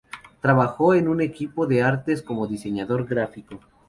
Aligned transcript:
Trabajó 0.41 0.95
en 0.95 1.07
un 1.07 1.21
equipo 1.21 1.67
de 1.67 1.83
artes 1.83 2.23
como 2.23 2.47
diseñador 2.47 3.05
gráfico. 3.05 3.59